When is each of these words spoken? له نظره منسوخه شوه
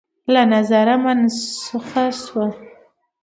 له 0.33 0.41
نظره 0.53 0.95
منسوخه 1.05 2.05
شوه 2.21 2.47